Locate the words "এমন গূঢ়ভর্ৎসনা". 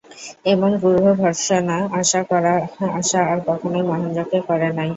0.45-1.77